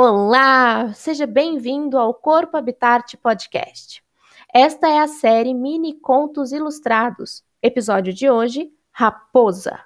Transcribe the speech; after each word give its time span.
Olá, 0.00 0.92
seja 0.94 1.26
bem-vindo 1.26 1.98
ao 1.98 2.14
Corpo 2.14 2.56
Habitat 2.56 3.16
Podcast. 3.16 4.00
Esta 4.54 4.88
é 4.88 5.00
a 5.00 5.08
série 5.08 5.52
Mini 5.52 5.92
Contos 5.98 6.52
Ilustrados. 6.52 7.42
Episódio 7.60 8.14
de 8.14 8.30
hoje: 8.30 8.70
Raposa. 8.92 9.80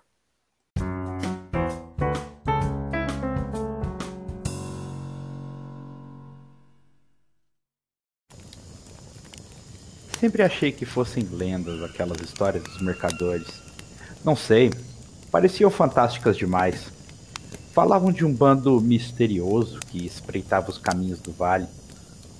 Sempre 10.20 10.42
achei 10.42 10.72
que 10.72 10.84
fossem 10.84 11.22
lendas 11.22 11.82
aquelas 11.82 12.20
histórias 12.20 12.62
dos 12.64 12.82
mercadores. 12.82 13.48
Não 14.22 14.36
sei, 14.36 14.72
pareciam 15.30 15.70
fantásticas 15.70 16.36
demais. 16.36 17.01
Falavam 17.72 18.12
de 18.12 18.22
um 18.22 18.34
bando 18.34 18.78
misterioso 18.82 19.80
que 19.80 20.04
espreitava 20.04 20.68
os 20.68 20.76
caminhos 20.76 21.20
do 21.20 21.32
vale. 21.32 21.66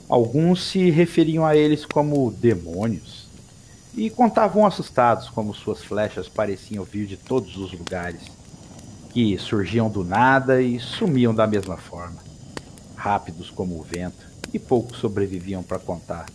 Alguns 0.06 0.62
se 0.62 0.91
referiam 0.91 1.46
a 1.46 1.56
eles 1.56 1.86
como 1.86 2.30
demônios 2.30 3.28
e 3.96 4.10
contavam 4.10 4.66
assustados 4.66 5.30
como 5.30 5.55
suas 5.55 5.82
flechas 5.82 6.28
pareciam 6.28 6.84
vir 6.84 7.06
de 7.06 7.16
todos 7.16 7.56
os 7.56 7.72
lugares, 7.72 8.20
que 9.08 9.38
surgiam 9.38 9.88
do 9.88 10.05
nada 10.05 10.60
e 10.60 10.78
sumiam 10.78 11.34
da 11.34 11.46
mesma 11.46 11.78
forma, 11.78 12.19
rápidos 12.94 13.48
como 13.48 13.78
o 13.78 13.83
vento, 13.83 14.27
e 14.52 14.58
poucos 14.58 14.98
sobreviviam 14.98 15.62
para 15.62 15.78
contar. 15.78 16.27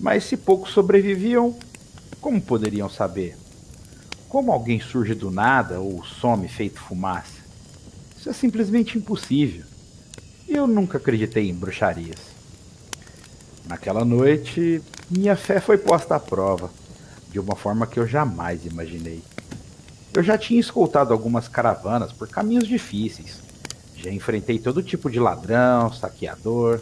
Mas 0.00 0.24
se 0.24 0.36
poucos 0.36 0.72
sobreviviam, 0.72 1.54
como 2.20 2.40
poderiam 2.40 2.90
saber? 2.90 3.38
Como 4.28 4.50
alguém 4.50 4.80
surge 4.80 5.14
do 5.14 5.30
nada 5.30 5.78
ou 5.78 6.04
some 6.04 6.48
feito 6.48 6.80
fumaça? 6.80 7.49
Isso 8.20 8.28
é 8.28 8.34
simplesmente 8.34 8.98
impossível. 8.98 9.64
Eu 10.46 10.66
nunca 10.66 10.98
acreditei 10.98 11.48
em 11.48 11.54
bruxarias. 11.54 12.18
Naquela 13.66 14.04
noite, 14.04 14.82
minha 15.10 15.34
fé 15.34 15.58
foi 15.58 15.78
posta 15.78 16.16
à 16.16 16.20
prova, 16.20 16.70
de 17.30 17.40
uma 17.40 17.56
forma 17.56 17.86
que 17.86 17.98
eu 17.98 18.06
jamais 18.06 18.66
imaginei. 18.66 19.22
Eu 20.12 20.22
já 20.22 20.36
tinha 20.36 20.60
escoltado 20.60 21.14
algumas 21.14 21.48
caravanas 21.48 22.12
por 22.12 22.28
caminhos 22.28 22.68
difíceis. 22.68 23.38
Já 23.96 24.10
enfrentei 24.10 24.58
todo 24.58 24.82
tipo 24.82 25.10
de 25.10 25.18
ladrão, 25.18 25.90
saqueador, 25.90 26.78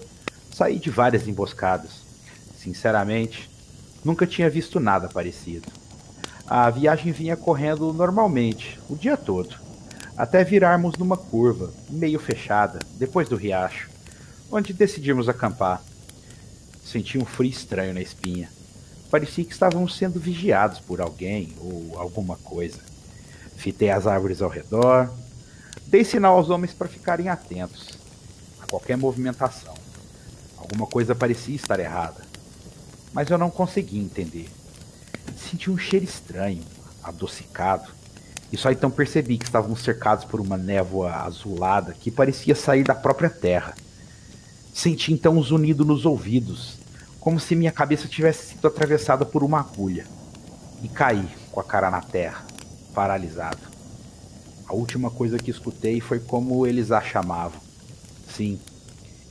saí 0.50 0.80
de 0.80 0.90
várias 0.90 1.28
emboscadas. 1.28 2.02
Sinceramente, 2.60 3.48
nunca 4.04 4.26
tinha 4.26 4.50
visto 4.50 4.80
nada 4.80 5.08
parecido. 5.08 5.68
A 6.48 6.68
viagem 6.68 7.12
vinha 7.12 7.36
correndo 7.36 7.92
normalmente, 7.92 8.80
o 8.90 8.96
dia 8.96 9.16
todo 9.16 9.67
até 10.18 10.42
virarmos 10.42 10.98
numa 10.98 11.16
curva, 11.16 11.72
meio 11.88 12.18
fechada, 12.18 12.80
depois 12.96 13.28
do 13.28 13.36
riacho, 13.36 13.88
onde 14.50 14.72
decidimos 14.72 15.28
acampar. 15.28 15.80
Senti 16.84 17.16
um 17.16 17.24
frio 17.24 17.50
estranho 17.50 17.94
na 17.94 18.00
espinha. 18.00 18.50
Parecia 19.12 19.44
que 19.44 19.52
estávamos 19.52 19.96
sendo 19.96 20.18
vigiados 20.18 20.80
por 20.80 21.00
alguém 21.00 21.54
ou 21.60 21.96
alguma 21.96 22.36
coisa. 22.36 22.80
Fitei 23.56 23.90
as 23.90 24.08
árvores 24.08 24.42
ao 24.42 24.50
redor, 24.50 25.08
dei 25.86 26.04
sinal 26.04 26.36
aos 26.36 26.50
homens 26.50 26.72
para 26.72 26.88
ficarem 26.88 27.28
atentos 27.28 27.90
a 28.60 28.66
qualquer 28.66 28.96
movimentação. 28.96 29.74
Alguma 30.56 30.88
coisa 30.88 31.14
parecia 31.14 31.54
estar 31.54 31.78
errada, 31.78 32.26
mas 33.12 33.30
eu 33.30 33.38
não 33.38 33.50
conseguia 33.50 34.02
entender. 34.02 34.48
Senti 35.36 35.70
um 35.70 35.78
cheiro 35.78 36.04
estranho, 36.04 36.64
adocicado, 37.04 37.97
e 38.52 38.56
só 38.56 38.70
então 38.70 38.90
percebi 38.90 39.36
que 39.36 39.44
estávamos 39.44 39.82
cercados 39.82 40.24
por 40.24 40.40
uma 40.40 40.56
névoa 40.56 41.12
azulada 41.16 41.92
que 41.92 42.10
parecia 42.10 42.54
sair 42.54 42.82
da 42.82 42.94
própria 42.94 43.28
terra. 43.28 43.74
Senti 44.72 45.12
então 45.12 45.36
um 45.36 45.42
zunido 45.42 45.84
nos 45.84 46.06
ouvidos, 46.06 46.78
como 47.20 47.38
se 47.38 47.54
minha 47.54 47.72
cabeça 47.72 48.08
tivesse 48.08 48.54
sido 48.54 48.66
atravessada 48.66 49.26
por 49.26 49.42
uma 49.42 49.60
agulha. 49.60 50.06
E 50.82 50.88
caí 50.88 51.28
com 51.50 51.60
a 51.60 51.64
cara 51.64 51.90
na 51.90 52.00
terra, 52.00 52.46
paralisado. 52.94 53.58
A 54.66 54.74
última 54.74 55.10
coisa 55.10 55.38
que 55.38 55.50
escutei 55.50 56.00
foi 56.00 56.20
como 56.20 56.66
eles 56.66 56.92
a 56.92 57.00
chamavam. 57.00 57.60
Sim, 58.34 58.60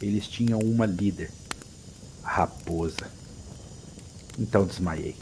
eles 0.02 0.28
tinham 0.28 0.60
uma 0.60 0.86
líder, 0.86 1.32
a 2.24 2.30
raposa. 2.30 3.10
Então 4.38 4.66
desmaiei. 4.66 5.16